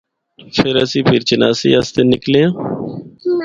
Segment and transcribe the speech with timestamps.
[0.55, 2.49] فر اسّیں پیر چناسی اسطے نِکلیاں۔